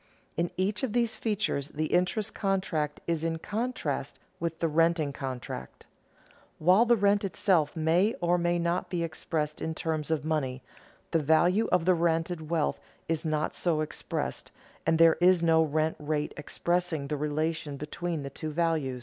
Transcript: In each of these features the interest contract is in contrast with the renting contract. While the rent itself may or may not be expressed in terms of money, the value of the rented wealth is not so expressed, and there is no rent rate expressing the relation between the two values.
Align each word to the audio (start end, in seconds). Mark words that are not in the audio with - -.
In 0.35 0.49
each 0.57 0.81
of 0.81 0.93
these 0.93 1.15
features 1.15 1.67
the 1.67 1.93
interest 1.93 2.33
contract 2.33 3.01
is 3.05 3.23
in 3.23 3.37
contrast 3.37 4.17
with 4.39 4.57
the 4.57 4.67
renting 4.67 5.13
contract. 5.13 5.85
While 6.57 6.85
the 6.85 6.95
rent 6.95 7.23
itself 7.23 7.75
may 7.75 8.15
or 8.19 8.39
may 8.39 8.57
not 8.57 8.89
be 8.89 9.03
expressed 9.03 9.61
in 9.61 9.75
terms 9.75 10.09
of 10.09 10.25
money, 10.25 10.63
the 11.11 11.19
value 11.19 11.67
of 11.71 11.85
the 11.85 11.93
rented 11.93 12.49
wealth 12.49 12.79
is 13.07 13.23
not 13.25 13.53
so 13.53 13.81
expressed, 13.81 14.51
and 14.87 14.97
there 14.97 15.17
is 15.21 15.43
no 15.43 15.61
rent 15.61 15.97
rate 15.99 16.33
expressing 16.35 17.05
the 17.07 17.15
relation 17.15 17.77
between 17.77 18.23
the 18.23 18.31
two 18.31 18.49
values. 18.51 18.99